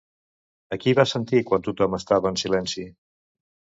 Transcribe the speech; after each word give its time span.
A 0.77 0.79
qui 0.85 0.95
va 1.01 1.05
sentir 1.13 1.43
quan 1.51 1.69
tothom 1.69 2.01
estava 2.01 2.35
en 2.35 2.45
silenci? 2.47 2.91